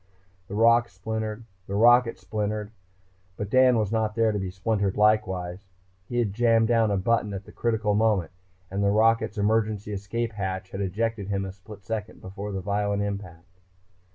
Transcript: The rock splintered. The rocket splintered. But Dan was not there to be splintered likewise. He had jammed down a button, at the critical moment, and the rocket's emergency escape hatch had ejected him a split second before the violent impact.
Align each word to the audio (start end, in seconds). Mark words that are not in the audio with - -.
The 0.47 0.55
rock 0.55 0.89
splintered. 0.89 1.43
The 1.67 1.75
rocket 1.75 2.17
splintered. 2.17 2.71
But 3.37 3.51
Dan 3.51 3.77
was 3.77 3.91
not 3.91 4.15
there 4.15 4.31
to 4.31 4.39
be 4.39 4.49
splintered 4.49 4.97
likewise. 4.97 5.67
He 6.09 6.17
had 6.17 6.33
jammed 6.33 6.69
down 6.69 6.89
a 6.89 6.97
button, 6.97 7.35
at 7.35 7.45
the 7.45 7.51
critical 7.51 7.93
moment, 7.93 8.31
and 8.71 8.83
the 8.83 8.89
rocket's 8.89 9.37
emergency 9.37 9.93
escape 9.93 10.31
hatch 10.33 10.71
had 10.71 10.81
ejected 10.81 11.27
him 11.27 11.45
a 11.45 11.51
split 11.51 11.83
second 11.83 12.19
before 12.19 12.51
the 12.51 12.61
violent 12.61 13.03
impact. 13.03 13.59